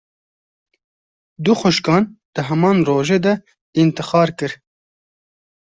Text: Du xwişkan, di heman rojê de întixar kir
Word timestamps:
Du 1.43 1.53
xwişkan, 1.59 2.03
di 2.33 2.41
heman 2.47 2.77
rojê 2.87 3.19
de 3.25 3.33
întixar 3.81 4.29
kir 4.37 4.51